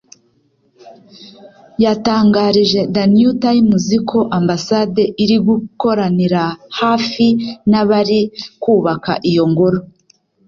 [1.83, 6.43] yatangarije The New Times ko Ambasade iri gukoranira
[6.79, 7.27] hafi
[7.69, 8.19] n’abari
[8.63, 9.79] kubaka iyo ngoro